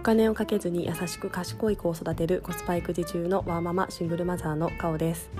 [0.00, 5.30] お金をかけずに優しく賢い子を育てるコスパ育児中のワーママシングルマザーの顔です。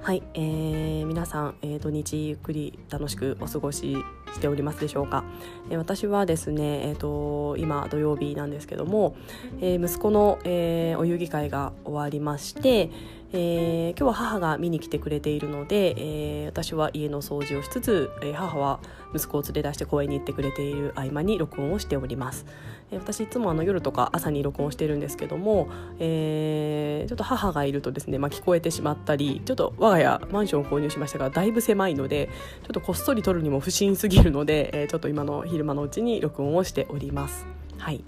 [0.00, 3.96] はい、えー、皆さん、えー、土日ゆっくり楽しくお過ごし
[4.32, 5.24] しておりますでしょうか、
[5.70, 9.16] えー、私はですね、えーと、今土曜日なんですけども、
[9.60, 12.90] えー、息子の、えー、お遊戯会が終わりまして
[13.32, 18.80] えー、今日は母が見に来てくれているので、えー、私は家の掃除をしつつ、えー、母は
[19.14, 22.44] 息子を連れ出して公園に行ってくれている合間に録音をしております、
[22.90, 25.68] え私いつもあの夜とか朝に録音してるんですけども、
[26.00, 32.28] えちょっと母がいるとですね、まあ、聞こえてしまったりちょっと我が家マンションを購入しましたがだいぶ狭いので
[32.62, 37.46] ちょっとこっそり撮るにも不審すぎるので、えちょっと今の昼間のうちに録音をしております。
[37.78, 38.02] はい。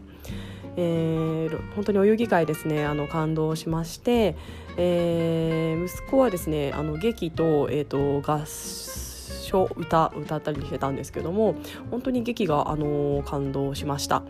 [0.77, 4.37] えー、本当にお遊戯会ですねあの感動しまして、
[4.77, 11.57] えー、息子はですねあの劇と,、えーと、合唱歌歌ったりしてたんですけども
[11.91, 14.23] 本当に劇があの感動しました。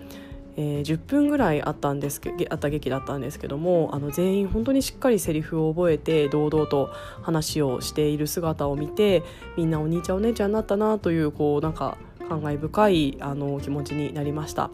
[0.56, 6.90] えー、10分ぐらいあったんですあった劇だったんですけどもあの全員本当にしっかりセリフを覚えて堂々と
[7.22, 9.22] 話をしている姿を見て
[9.56, 11.96] みんなお兄ちゃんお姉ちゃんになったなというこうなんか
[12.28, 14.70] 感慨深いあの気持ちになりました。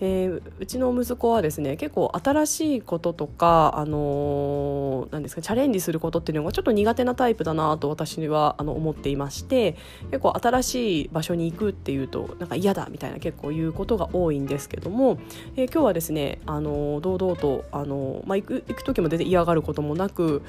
[0.00, 9.76] えー、うちの息子はですね結構新しいこととか、あのー、ですかチャレンジすることっていうのがちょっと苦手なタイプだなと私はあの思っていまして
[10.10, 15.18] 結構新しい場所に行くっていうとなんか嫌だみたいな結構言うことが多いんですけども、
[15.56, 20.42] えー、今日はですね、あの堂々と、あのまあ、行く行く時も全然嫌がることもなく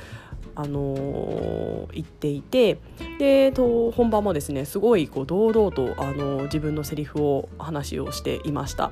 [0.56, 2.80] あの言っていて
[3.18, 8.92] でと本番もですねすごいこう堂々と、あの自分のセリフを話をしていました。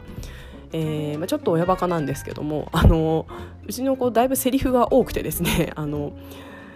[0.74, 3.26] えーまあ、ちょっと親バカなんですけども あの
[3.66, 6.14] うちの子だいぶセリフが多くてですね あの、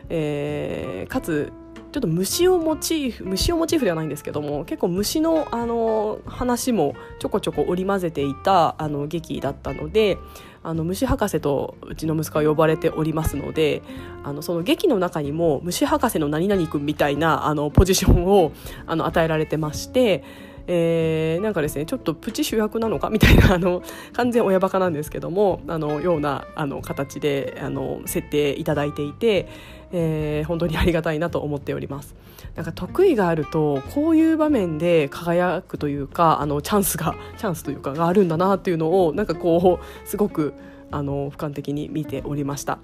[0.10, 1.52] えー、かつ
[1.92, 10.18] ちょっと虫をモチーフ虫をモチーフではないんですけども結構虫のあの話もちょこちょこ織り交ぜていたあの劇だったので
[10.64, 13.82] あの虫博士とうちの息子は呼ばれておりますので
[14.24, 18.54] あのその劇の中にも虫博士の何々君みたいなあのポジションを
[18.86, 20.51] あの与えられてまして。
[20.68, 23.82] えー、なんかですねちょっとプチ主役なのかみたいなあの
[24.14, 29.48] 完全親バカなんですけどもあのようなあの形であの設定いただいていて、
[29.92, 32.16] えー、本当にありがたいなと思っております。
[32.56, 40.54] なんか得意があるとこういう場面で輝くというかあのチャンスがチャンスというかがあるんだなっていうのをなんかこうすごく
[40.92, 42.80] あの俯瞰的に見ておりました。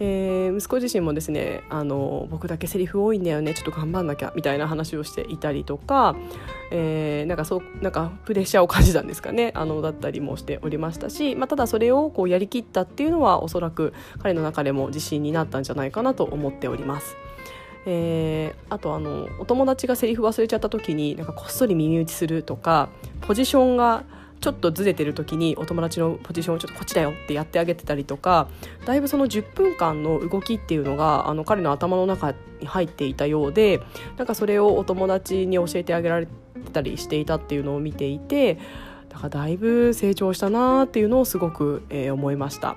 [0.00, 6.14] えー、息子自身もですねあの僕だけセリフ多いんだよねちょっと頑張んなきゃみたいな話をしていたりとか、
[6.70, 13.92] えー、なんかそうなんかプレッシャーを感じたんですかねあのだったりもしておりましたし、まあ、ただそれをこうやりきったっていうのはおそらく
[14.22, 17.16] 彼の中でも自信になったんじゃないかなと思っております。
[17.86, 22.90] えー、あとあのお友達がセリフ忘れちゃった時になんかこっそり耳打ちするとか
[23.22, 24.04] ポジションが
[24.40, 28.48] ちょっとずれてる時にお友達のポジションをちょっとこっちだよってやってあげてたりとか
[28.86, 33.80] だいぶその10分間の動きっていうのがあの彼の頭の中に入っていたようで
[34.16, 36.32] なんかそれをお友達に教えてあげられて
[36.72, 38.58] たりしていたっていうのを見ていて
[39.08, 42.76] だからだいぶ成長したなっていうのをすごく、えー、思いました。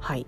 [0.00, 0.26] はい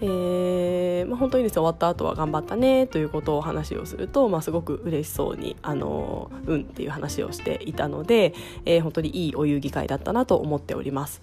[0.00, 0.73] えー
[1.04, 8.34] まあ、本当にですね終わった後は頑張ったねということを話をすると、まあ、すごく嬉しそうにあのうんっていう話をしていたので、
[8.64, 11.22] えー、本当にいいお遊戯会だったなと思っております。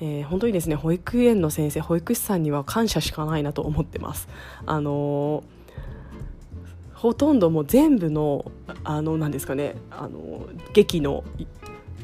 [0.00, 4.28] えー、本当にですね保育園の先生保育士さんには感謝しかないなと思ってます。
[4.66, 5.42] あの
[6.92, 8.50] ほとんどもう全部の
[8.84, 11.24] あのなんですかねあの劇の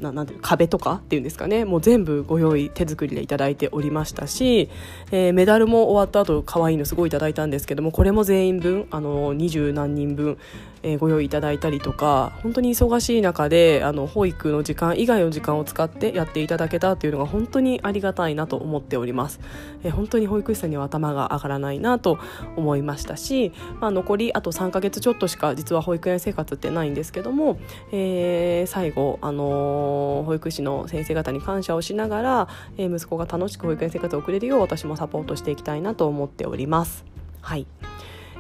[0.03, 1.65] ななんていう壁とかっていうんですかね。
[1.65, 4.69] もう全部ご用意手作りでいただいておりましたし、
[5.11, 10.39] えー、メダルも終わった後可愛いのすごいいただいたんですけどもこれも全員分あの二十何人分
[10.83, 19.41] えー、ご用意いただいたりとか本当に忙しい中であの保育の時間以外の時間を使ってやっていただけたというのが本当にありがたいなと思っております、
[19.85, 22.19] えー、本当に保育士さんには頭が上がらないなと
[22.57, 27.59] 思いましたし、まあ、残りあと3ヶ月ちょっとしか実は保育園生活ってないんですけども、
[27.93, 37.05] えー、最後、あの保育士の先生方に感謝をしながら、え息子が楽しく保育園生活を送れるよう私もサポートしていきたいなと思っております。
[37.41, 37.67] はい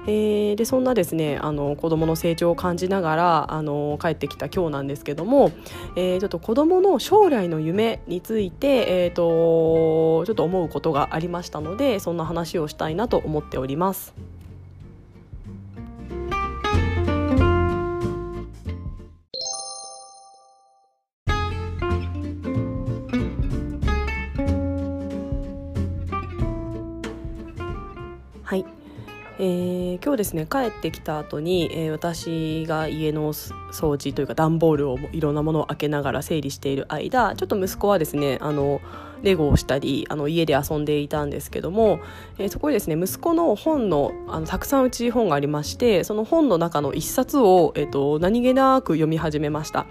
[0.06, 5.52] えー、でそんなですねあの子どもの成長を感じながらあの帰ってきた今日なんですけども、
[5.96, 14.14] えー、ちょっと子どもの将来の夢について、えーと、ちょっと思うことがありましたのでそんな話をしたいなと思っております。
[28.42, 28.81] はい
[29.44, 38.80] えー、今日ですね帰ってきた後に、えー、私が家の掃除というか段ボールをいろんなものを開けながら整理している間ちょっと息子はですねあの
[39.24, 41.98] レゴをしたりあの家で遊んでいたんですけども、
[42.38, 49.86] えー、そこにですね息子の本のあのたくさんうち本がありましてその本の中の一冊を、えーと、何気なく読み始めました。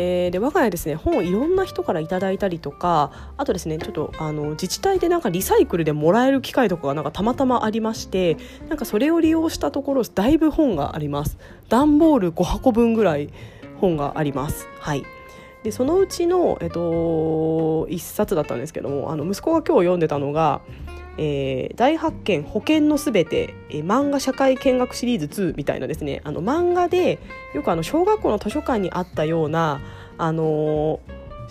[0.00, 8.38] えー、で我が家ですね本をいろんな人からいただいたりとかあとですねちょっとあの自治体でなんかリサイクルでもらえる機会とかがなんかたまたまありまして
[8.68, 11.36] なんかそれを利用したところだいぶ本があります。
[11.68, 13.30] 段ボール5箱分ぐらい
[13.80, 14.66] 本があります。
[14.78, 15.04] はい。
[15.62, 16.80] でそのうちの、えっと、
[17.90, 20.62] 1冊だったんですけどもあの息子が今日読んでたのが
[21.22, 27.18] えー、大発見保険のすべて、えー、漫画社会見学シリーズ2みたいなですねあの漫画で
[27.54, 29.82] よくあの小学校の図書館にあったような、
[30.16, 31.00] あのー、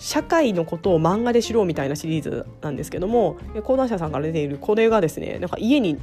[0.00, 5.98] 社会のことを漫画で知ろうみたいなシリーズなんですけども講談社さんから出ているこれがですねなんか家に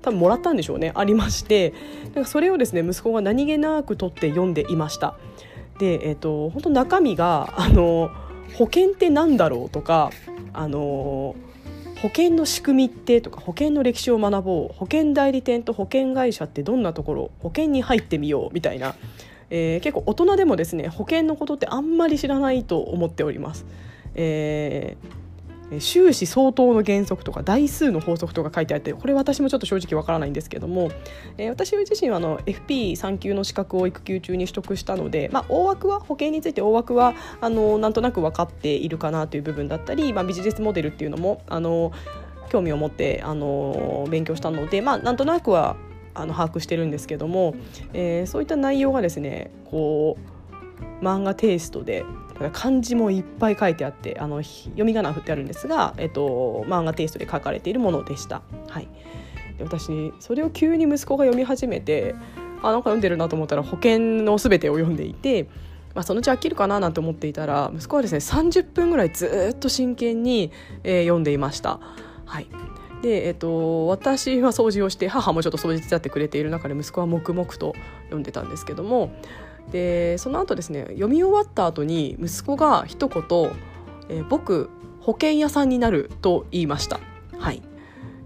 [0.00, 1.74] 多分もらったんでしょうねありまして
[2.14, 5.18] なんかそれをですね息子が何気なく取って読んでいました。
[5.80, 8.10] で、えーと、本当中身があの
[8.54, 10.10] 保険って何だろうとか
[10.52, 11.36] あの
[12.02, 18.94] 保険の仕組みってとか保険の歴史を学ぼう保険代理店と保険会社ってどんなところ保険に入ってみようみたいな、
[19.50, 23.66] えー、結構大人でもですね保険のことってあんまり知らないと思っております。
[24.14, 25.27] えー
[25.78, 30.90] 収支相当の原則とか台数の法則とか書いてあってこれ私もちょっと正直わからないんですけども、
[31.36, 41.92] えー、私自身はあの FP3 級の資格を育休中に取得したので、まあ、大枠は保険について大枠はあのなんとなく分かっているかなという部分だったり、まあ、ビジネスモデルっていうのもあの
[42.48, 45.76] 興味を持ってあの勉強したので、まあ、なんとなくは
[46.14, 47.54] あの把握してるんですけども、
[47.92, 52.04] えー、そういった内容がですねこう漫画テイストで
[52.52, 58.42] 漢字もいっぱい書いてあってあの読み仮名振ってあるんですが、えっと、漫画テイストで書かれているものでした。
[58.68, 58.88] はい、
[59.56, 62.14] で私それを急に息子が読み始めて
[62.62, 65.48] あなんか読んでるなと思ったら保険の全てを読んでいて。
[65.94, 70.52] まあ、そのうち飽きるかななんて思っていたら息子はですね30分ぐらいずっと真剣に、
[70.84, 71.80] えー、読んでいました。
[72.24, 72.46] はい
[73.02, 77.74] でえっと、私は掃除をして母もちょっと掃除手伝ってくれている中で息子は黙々と
[78.04, 79.12] 読んでたんですけども
[79.70, 83.22] でその後ですね読み終わった後に息子が一言
[84.08, 84.70] 「えー、僕
[85.00, 87.00] 保険屋さんになる」と言いました。
[87.38, 87.62] はい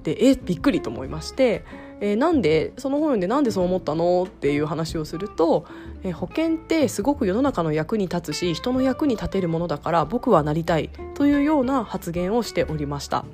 [0.02, 1.64] でえびっくりと思いまして
[2.02, 5.66] えー、なんでその本読んでなんでそう思ったのっていう話をすると、
[6.02, 13.24] えー、保険ってすごく世の中の役に立つし人の役に立てるものだから僕はなりたいというような発言をしておりました、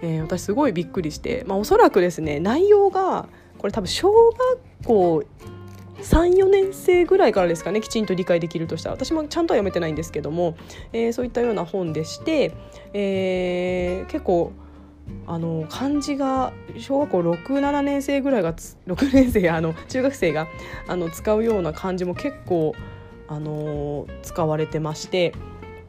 [0.00, 3.28] えー、私すごいびっくりして、まあ、おそらくですね内容が
[3.58, 5.24] これ多分小学校
[5.98, 10.56] 34年生ぐらいからですかねきちんと理解できるとしたら私もちゃんとは読めてないんですけども、
[10.92, 12.54] えー、そういったような本でして、
[12.92, 14.52] えー、結構
[15.26, 20.48] あの漢字が小学校67年生ぐらいが6年生あの中学生が
[20.88, 22.74] あの使うような漢字も結構
[23.28, 25.34] あの使われてまして。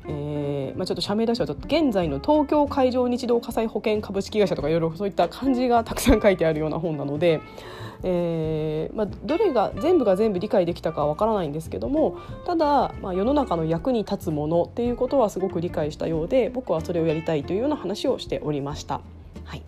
[0.05, 7.39] えーまあ、ちょっと社名出しはちょっと現在の東京海上日動火災保険株式会社とかいろいろそういった漢字がたくさん書いてあるような本なので、
[8.05, 18.99] えーまあ、どれが全部が全部理解できたかわからないんですけどもただ、まあ、世の中の役に立つものっていうことはすごく理解したようで僕はそれをやりたいというような話をしておりました。
[19.45, 19.63] はい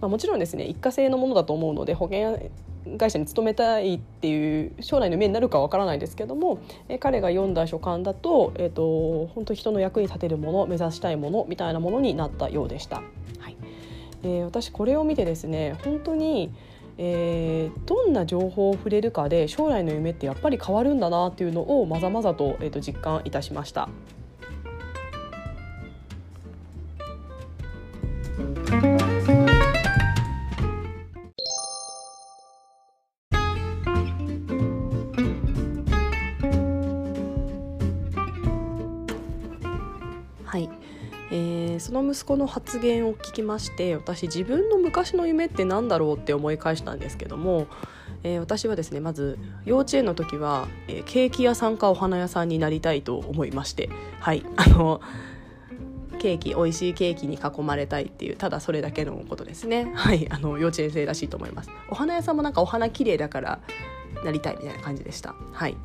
[0.00, 2.50] まあ、もちろんですね一過性のものだと思うので保険
[2.98, 6.58] 会社に勤めたいっていう将来の夢になるかわからないですけども、
[6.88, 13.02] え彼が読んだ書簡だと,、えーと、本当人の役に立てるもの目指したいものみたいなものになったようでした。
[13.38, 13.56] はい
[14.22, 16.52] えー、私これを見てですね本当に
[16.98, 23.88] えー、どんな情報を触れるかで将来の夢ってやっぱり変わるんだなっていうのをまざまざと,、えー、と実感いたしました。
[41.94, 46.16] の息子の発言を聞きまして私自分の昔の夢って何だろう？
[46.16, 47.68] って思い返したんですけども、
[48.24, 53.88] えー、私はですねまず幼稚園の時は、えー、ケーキ屋さんかお花屋さんになりたいと思いまして
[54.20, 55.00] はい あの
[56.18, 59.92] ケーキ美味しいケーキに囲まれたいっていうただそれだけのことですね。
[59.94, 61.70] はいあの幼稚園生らしいと思います。
[61.90, 63.60] お花屋さんもなんかお花綺麗だから
[64.24, 65.34] なりたいみたいな感じでした。
[65.52, 65.76] はい、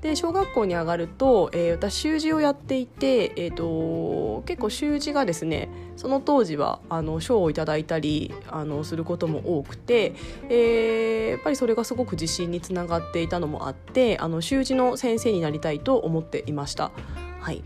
[0.00, 10.14] で小学校に上がると、えー、私習字をやっていて、えーと、結構習字がですねその当時はあの賞をいただいたりあのすることも多くて、
[10.48, 16.92] えー、やっぱりそれがすごく自信につながっていたのもあってあの習字の先生になりたいと思っていました。
[17.40, 17.62] はい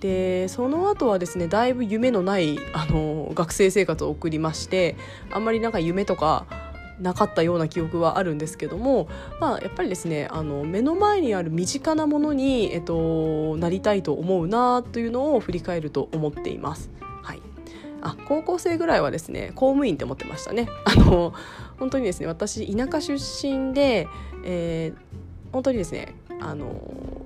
[0.00, 4.96] でその後はですねだいぶ夢のないあの学生生活を送りまして
[5.30, 6.46] あんまりなんか夢とか
[7.00, 9.08] なかったような記憶はあるんですけども、
[9.40, 16.90] まあ、やっぱりですねあの目の前にある身近なものに、えっと、なりたいと思うなというのを振り返ると思っています。
[17.22, 17.42] はい、
[18.02, 20.68] あ高校生ぐらいはですね公務員って思ってましたね。
[20.84, 21.32] あの
[21.78, 24.08] 本当にですね私田舎出身で、
[24.44, 26.66] えー、本当にですねあの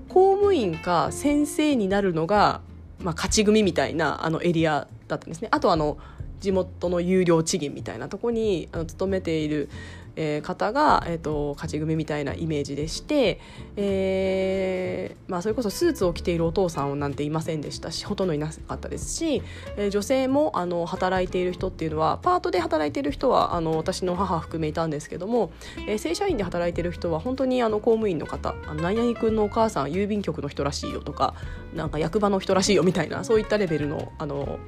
[0.09, 2.61] 公務員か先生になるのが、
[3.00, 5.49] まあ、勝ち組みたいなあのエリアだったんですね。
[5.50, 5.97] あとあの
[6.42, 9.70] 地元の有料地銀みたいなとこにあの勤めている
[10.16, 13.40] えー、方が、えーと、勝ち組みたいなイメージでして、
[13.76, 19.42] えーまあ、それこそスーツを着ているお父さんなんていませんでしたしほとんどいなかったですし、
[19.76, 25.52] えー、女性もあの働いている人っていうのはパートで働いている人はあの私の母含めいたんですけども、
[25.87, 31.35] えー、正社員で働いている人は本当にあの公務員の方「あの何々君のお母さん郵便局の人らしいよ」とか
[31.75, 34.59] なんか役場の人らしいよみたいなそういったレベルのあの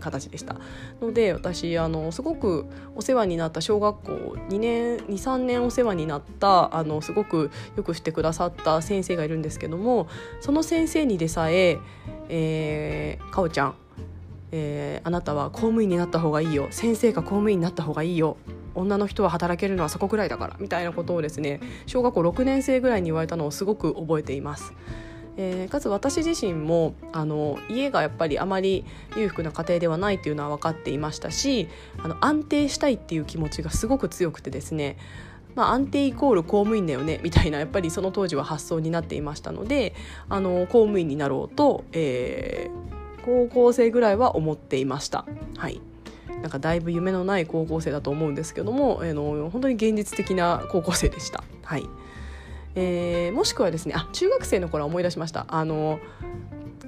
[0.00, 0.56] 形でした。
[1.00, 2.66] ので私あのすごく
[2.96, 4.12] お世話になった小学校
[4.48, 10.08] 2年23年お世話になったあのすごくよくしてくださった先生がいるんですけども
[10.40, 11.78] その先生にでさえ
[12.28, 13.74] 「えー、かおちゃん、
[14.52, 18.36] えー、あなたは公務員になった方がいいよ先生が公務員になった方がいいよ
[18.74, 24.72] 女の人は働けるのはそこぐらいだから」みたいなことをですね小学校6年生ぐらいに言われたのをすごく覚えています。
[25.42, 28.84] えー、かつ私自身もあの家がやっぱりあまり
[29.16, 31.66] 裕福な家庭ではないっていうのは分かっていましたし
[31.98, 34.98] あの安定したいっていう気持ちがすごく強くてですね
[35.56, 39.96] まあ、安定イコール公務員だよねみたいなやっぱりその当時は発想になっていましたので
[40.28, 45.26] あの公務員になろうと、えー、高校生ぐらいは思っていました。
[45.56, 45.80] はい
[46.40, 51.42] なんかだいぶ夢のない高校生だと思うんですけども、えー、の本当に現実的な高校生でした。
[51.64, 51.82] はい
[52.74, 55.46] えー、もしくはですねあ中学生の頃は思い出しました。
[55.48, 55.98] あの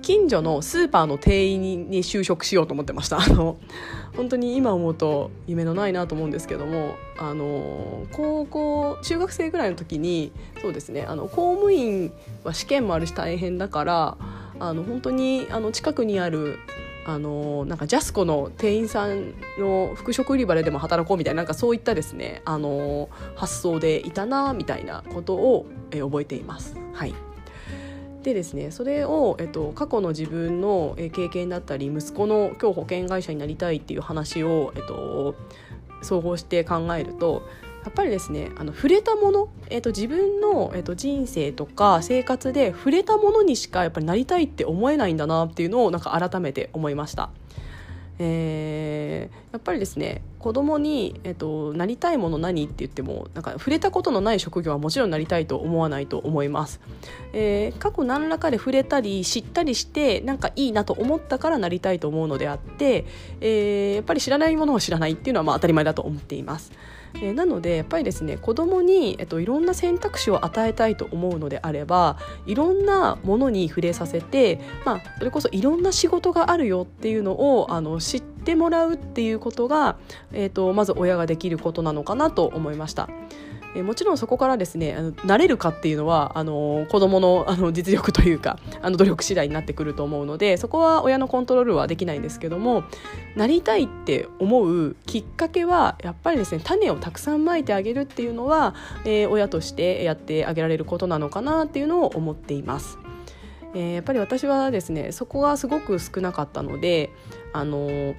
[0.00, 3.20] 近所のスーパーの店員に就職しようと思ってました。
[3.20, 3.56] あの
[4.16, 12.12] 本当に今思うと夢のないなと思うんですけどもあの高校中学生ぐらいの時にそうですねあの公務員
[12.44, 14.16] は試験もあるし大変だから
[14.58, 16.58] あの本当にあの近くにある
[17.04, 26.76] あのなんかジャスコの店員さんの服飾売り場ででも働こうみたいななんかそういったですねあの発想でいたなみたいなことを、え覚えています。
[26.92, 27.14] はい
[28.22, 35.34] でですねそれを、えっと、過去の自分の経験だったり息子の今日保険会社になりたいっていう話を、えっと、
[36.02, 37.42] 総合して考えると
[37.84, 47.30] やっぱりですねあの触れたもの、えーと、自分の、えーと、人生とか生活で触れたものにしかやっぱりなりたいって思えないんだなっていうのをなんか改めて思いました。
[48.18, 56.80] えー、やっぱりですね子供に、えっと、なりたいもの何って言ってもなんか触れたことのない職業はもちろんなりたいと思わないと思います、
[57.32, 63.06] えー、過去何らかで触れたり知ったりしてなんかいいなと思ったからなりたいと思うのであって、
[63.40, 66.70] えー、やっぱり知らないものを知らないっていうのはまあ当たり前だと思っています
[67.20, 79.96] え、なのでやっぱりですね子供に、えっと、いろんな選択肢を与えたいと思うのであればいろんなものに触れさせて、まあ、それこそいろんな仕事があるよっていうのをあの知ってもらうっていうことが、
[80.32, 83.08] えーとまず親ができることなのかなと思いました。
[83.74, 92.84] えもちろんそこからですねあの慣れるかっていうのはあの子どものあの実力というかあの努力次第になってくると思うのでそこは親のコントロールはできないんですけども
[93.34, 98.74] なりたいって思うきっかけはやっぱりですね種をたくさんまいてあげるっていうのは、
[99.04, 102.98] えー、親としてやってあげられることなのかなっていうのを思っています。
[103.74, 107.10] えー、やっぱり私はですねそこがすごく少なかったので
[107.54, 108.14] あの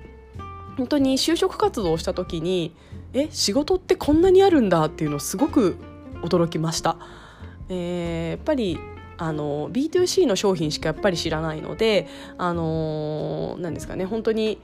[0.77, 2.75] 本当に就職活動をした時に
[3.13, 5.77] え仕事ってこんなにあるんだっていうのをすごく
[6.21, 6.97] 驚きました。
[7.69, 8.79] えー、やっぱり
[9.17, 14.59] あの B2C の商品しかやっぱり知らないのであの何ですかね本当に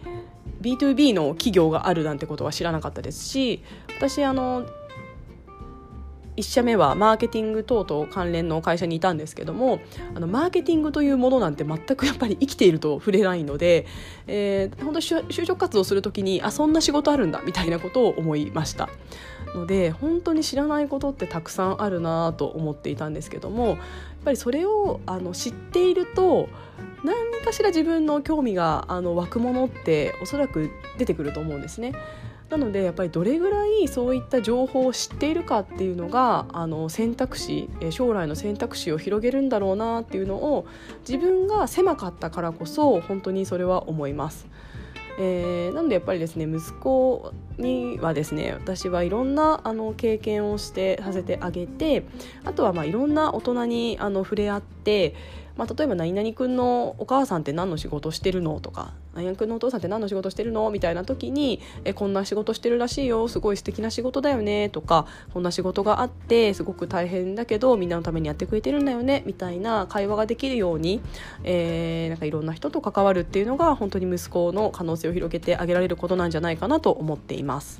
[0.62, 3.63] B2B の企業があるなんてことは知らなかったですし
[3.98, 4.65] 私あの
[6.39, 9.79] 1社目はマーケティング等々関連の会社にいたんですけども
[10.15, 13.86] あのマーケティングというものなんて全くやっぱり生きていると触れないので、
[14.27, 18.89] えー、本当就職活動する時にあそんな仕事あるんだみたいなことを思いました。
[19.55, 23.77] ので本当に知らないことってたくさんあるなと思っていたんですけどもやっ
[24.25, 26.50] ぱりそれをあの知っていると
[27.03, 31.93] 何かしら自分の興味があの湧くものっておそらく出てくると思うんですね。
[32.50, 40.65] なのでやっぱりどれぐらいそういった情報を知っているかっていうのがあの選択肢将来の選択肢を広げるんだろうなっていうのを
[41.08, 44.48] 自分が狭かったからこそ本当にそれは思います。
[45.22, 52.06] えー、なのでやっぱりですね息子にはですね私はいろんなあの経験をしてさせてあげて
[52.46, 55.13] あとはまあいろんな大人にあの触れ合って
[55.60, 71.01] まあ、例えば「何々君のお母さんって何の仕事してるの?」とか「何々君のお父さんって何の仕事してるの?」みたいな時に「えこんな仕事してるらしいよすごい素敵な仕事だよね」とか「こんな仕事があってすごく大変だけどみんなのためにやってくれてるんだよね」みたいな会話ができるように、
[71.44, 77.80] えー、なんかいろんな人と関わるっていうのが本当に息子の可能性を広げてあげられることなんじゃないかなと思っています。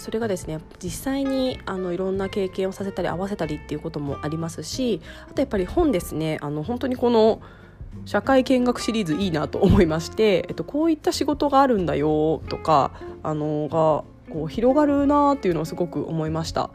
[0.00, 7.40] それがですね実際にあのいろんな経験をさせたり合わせたりっていうこともありますしあとやっぱり本ですねあの本当にこの
[8.04, 12.92] 社会見学シリーズいいなと思いまして、えっと、こういった仕事があるんだよとか
[13.22, 16.70] あのがこう広がるなっていうのをすごく思いました。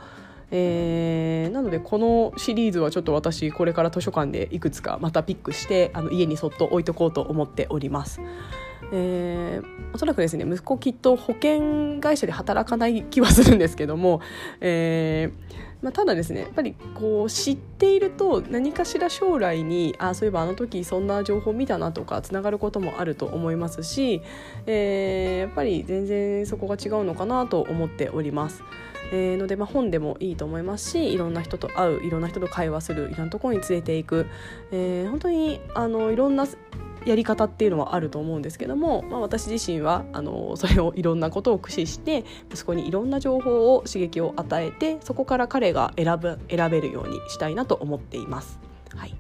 [0.52, 8.22] えー、なのでこのシリーズはちょっと私これから図書館でいくつかまたピックしてあの家にそっと置いとこうと思っております。
[8.92, 14.22] えー、おそらくですね息子きっと保険会社で働かない気はするんですけども、
[14.62, 24.22] えーまあ、ただですねやっぱりこう知っていると何かしら将来にあそういえばあの時そんな情報見たなとかつながることもあると思いますし、
[24.66, 28.64] えー、やっぱり全然そこが違うのかなと思っております。
[29.12, 34.26] えー、ので、まあ、本でもいいと思いますしいろんな人と会ういろんな人と会話するいろんなところに連れていく、
[34.72, 36.48] えー、本当にあのいろんな
[37.06, 48.60] やり方っていうのはあると思うんですけども、まあ、私自身はあのそれをいろんなことを駆使して息子にいろんな情報を刺激を与えてそこから彼が選ぶ選べるようにしたいなと思っています。
[48.96, 49.16] はい、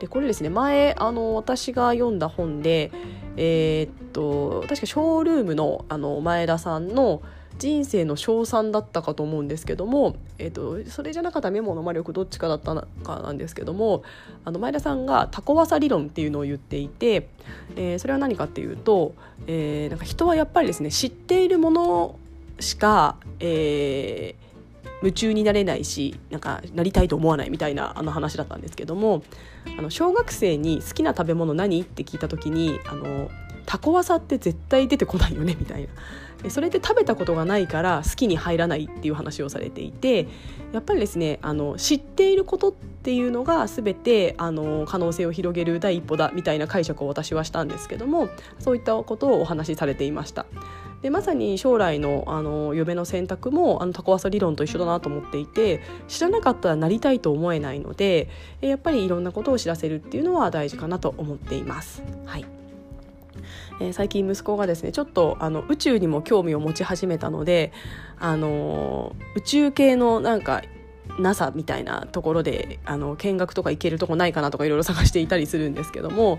[0.00, 2.90] でこれですね前あの私が読んだ本で、
[3.36, 7.22] えー、っと確かショールームのあの前田さんの
[7.60, 12.74] 「人生の称賛だったかと思うんですけども、えーと、それじゃなかったメモの魔力どっちかだった
[13.04, 14.02] かなんですけども
[14.46, 17.28] あの前田さんがタコワサ理論っていうのを言っていて、
[17.76, 19.14] えー、それは何かっていうと、
[19.46, 22.16] えー、なんか人はやっぱりですね知っているもの
[22.60, 29.22] しか、えー、夢中になれないしなんかなりたいと思わないみたいなあの話だったんですけども
[29.78, 33.30] あの小学生に好きな食べ物何って聞いた時にあの
[33.70, 35.88] タコワサって絶対出てこないよねみたい
[36.42, 36.50] な。
[36.50, 40.26] それで食べたことがないから好きに入らないっていう話をされていて
[40.72, 48.28] やっぱりですねあの知っていることっていうのが全てあの可能性を広げる第一歩だみたいな解釈を私はしたんですけども
[48.58, 50.46] そういったことをお話しされていました。
[51.02, 58.28] でまさに将来のあの嫁の選択もあのタコワサ理論と一緒だなと思っていて知らなかったらなりたいと思えないので
[58.60, 62.02] やっぱりいろんなことを知らせるっていうのは大事かなと思っています。
[62.26, 62.59] はい
[63.80, 67.72] えー、最近息子がですねちょっとあの宇宙にも興味を持ち始めたので、
[68.18, 70.62] あのー、宇宙系のなんか
[71.18, 76.38] NASA みたいなところであの見学とか行けるとこないかなとかいろいろ 探していたりするんですけども、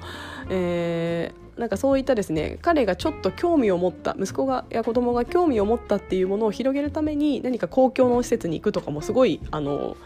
[0.50, 9.98] えー、なんかそういったですね彼がちょっと興味を持った息子がや子供が興味を持ったっていうものを広げるために何か公共の施設に行くとかもすごいあの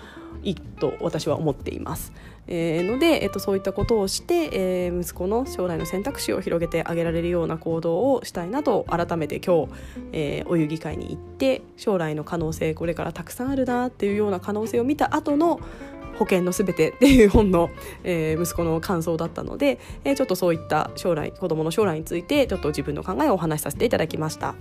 [0.44, 2.14] いいと私は思っています。
[2.48, 9.72] えー、ので、えっと、そういったことをして、えー、息子の将来の選択肢を広げてあげられるような行動をしたいなと改めて今日、
[10.12, 15.60] えー、お遊戯会に行って将来の可能性これからたくさんあるなっていうような可能性を見た後の
[16.18, 17.70] 保険のすべてっていう本の、
[18.04, 24.56] えー、息子の感想だったので、えー、ちょっとそういった将来子どもの将来についてちょっと自分の考えをお話しさせていただきました。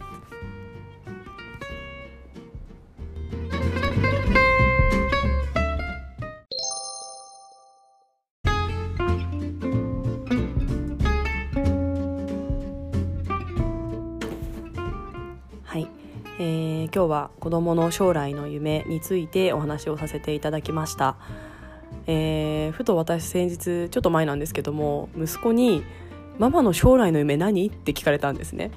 [16.92, 21.16] 今日は子どもの将来の夢についてお話をさせていただきました、
[22.06, 25.82] えー、ふと私先日ちょっと前なんですけども息子に
[26.38, 28.70] 「ママの将来の夢何?」って聞かれたんですね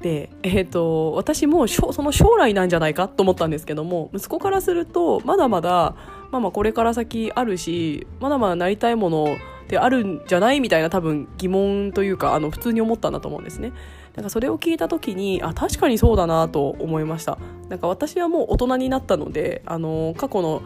[0.00, 5.96] で、えーと、私もその将来なんじゃないかと思ったんですけども息子からするとまだまだ
[6.30, 10.60] ママこれから先あるしまだまだなりたいものってあるんじゃない？
[10.60, 13.72] みたいな多分疑問というかあの普通に思ったんだと思うんですね。
[14.18, 20.60] なんかそれを聞いた時にあ確かにそうだなと思いましたなんか私はもう大人になったのであの過去の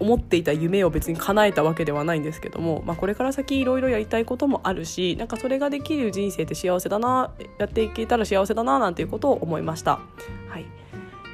[0.00, 10.00] 思っていた夢を別に叶えたわけではないんですけども、まあ、これから先いろいろやりたいこともあるしなんかそれができる人生って幸せだなやっていけたら幸せだななんていうことを思いました。
[10.48, 10.64] はい、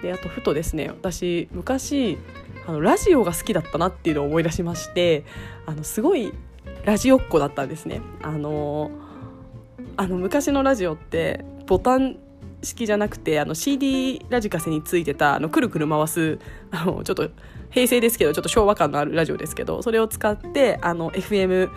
[0.02, 2.18] であとふとですね私昔
[2.66, 5.24] あのラジオが好きだったなっていうのを思い出しまして
[5.64, 6.32] あのすごい
[6.84, 8.00] ラジオっ子だったんですね。
[8.20, 8.90] あの
[9.96, 12.16] あの昔のラジオってボタン
[12.62, 16.38] 式じゃなくてあの CD ラジカセについてたあのくるくる回す
[16.70, 17.30] あのちょっと
[17.70, 21.70] 平成ですけどちょっと昭和感のあるラジオですけどそれを使ってあの FM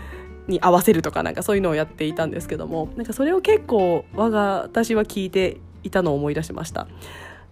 [0.47, 6.87] に合わせるとかなんかそういうのをやっていたんですけどもなんかそれを結構我が私は聞いていたのを思い出しました。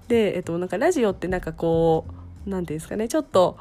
[0.08, 2.06] で、えっと、なんかラジオってなんかこ
[2.46, 3.58] う何ていうんですかねちょっと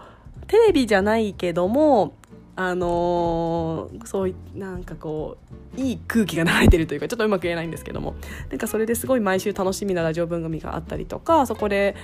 [0.48, 2.14] テレビじゃないけども
[2.54, 5.38] あのー、そういなんかこ
[5.76, 8.14] ういい空気が流れてるというかちょっとうまく言えないんですけども
[8.50, 11.96] なんかそれですごい毎週楽しみなラジオ番組があったりとか そこで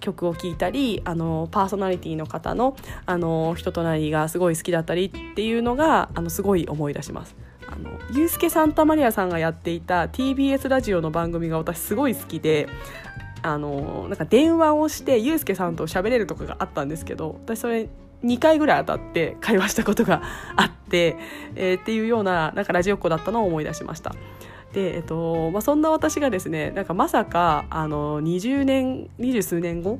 [0.00, 7.34] 曲を聴いたりあのパーソナリティの方のあの人となりがすごい好きだったりっていうのがあのすごい思い出します。
[7.66, 12.68] あのユースケ・サンタマリアさんがやっていた TBS ラジオの番組が私すごい好きで
[13.42, 17.88] あのなんか電話をしてユースケさんと喋れるとかがあったんですけど私それ
[18.24, 20.22] 2回ぐらい当たって会話したことが
[20.56, 21.16] あって、
[21.54, 24.14] えー、っていうようななんかラジオっ子だったのを思い出しました。
[24.72, 29.98] で、えっとまあ、そんな私がですねなんかまさかあの20年二十数年後？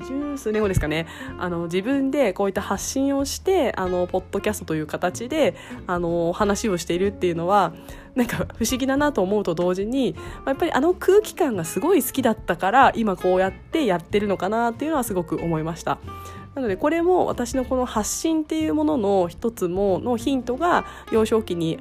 [0.00, 1.06] 二十数年後ですかね
[1.38, 5.54] あの自分でこういった発信をしてあのポッドキャストという形で
[5.86, 7.72] あの話をしているっていうのは
[8.14, 15.98] なんか不思議だなと思うと同時に、やっぱりあの空気感がすごい好きだったから今こうやってやってるのかなっていうのはすごく思いました。
[16.56, 21.78] なのでこれも私のこの発信っていうものの一つものヒントが幼少期に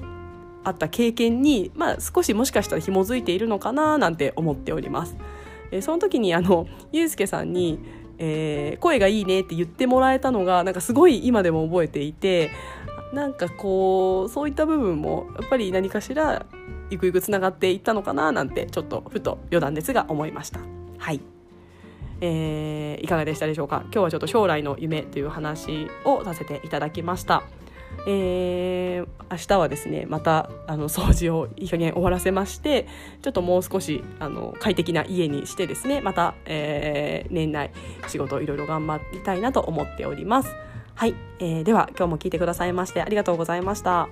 [0.65, 5.15] あった経験に、まあ、少しもしかしたら紐づいているのかななんて思っております。
[5.71, 7.79] えー、その時にあのゆうすけさんに
[8.17, 12.49] えー、声がいいねって言ってもらえたのがなんかすごい今でも覚えていて
[13.13, 16.45] なんかこうそういった部分もやっぱり何かしら
[16.89, 20.61] ゆくゆくつながっていったのかななんてちょっとふと余談ですが思いました。
[20.97, 21.34] はい
[22.21, 23.81] えー、いかがでしたでしょうか？
[23.85, 27.43] 今日はちょっと将来の夢という話をさせていただきました。
[28.07, 32.87] えー、明日はですねまたあの掃除をいい加減終わらせまして
[33.21, 37.71] ちょっともう少しあの快適な家にしてですねまた、えー、年内
[38.07, 40.49] 仕事いろいろ頑張りたいなと思っております。
[40.93, 44.09] はい、えー、では今日も聞いてくださいましてありがとうございました。